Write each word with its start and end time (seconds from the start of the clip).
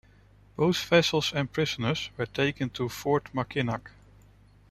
Both 0.55 0.83
vessels 0.85 1.31
and 1.31 1.53
prisoners 1.53 2.09
were 2.17 2.25
taken 2.25 2.71
to 2.71 2.89
Fort 2.89 3.29
Mackinac. 3.35 3.91